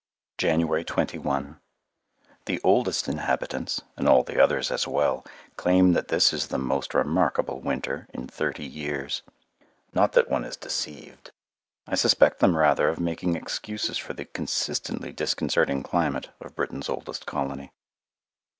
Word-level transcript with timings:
[Illustration: 0.39 0.59
HE 0.61 0.65
FROZE 0.65 0.79
HIS 0.79 0.85
TOE 0.85 1.01
IN 1.01 1.05
BED] 1.05 1.13
January 1.13 1.45
21 1.45 1.61
The 2.45 2.61
oldest 2.63 3.07
inhabitants, 3.07 3.81
and 3.95 4.09
all 4.09 4.23
the 4.23 4.41
others 4.43 4.71
as 4.71 4.87
well, 4.87 5.23
claim 5.57 5.93
that 5.93 6.07
this 6.07 6.33
is 6.33 6.47
the 6.47 6.57
most 6.57 6.95
remarkable 6.95 7.59
winter 7.59 8.07
in 8.11 8.25
thirty 8.27 8.65
years. 8.65 9.21
Not 9.93 10.13
that 10.13 10.27
one 10.27 10.43
is 10.43 10.57
deceived. 10.57 11.29
I 11.85 11.93
suspect 11.93 12.39
them 12.39 12.57
rather 12.57 12.89
of 12.89 12.99
making 12.99 13.35
excuses 13.35 13.99
for 13.99 14.13
the 14.13 14.25
consistently 14.25 15.11
disconcerting 15.13 15.83
climate 15.83 16.29
of 16.39 16.55
Britain's 16.55 16.89
oldest 16.89 17.27
colony. 17.27 17.71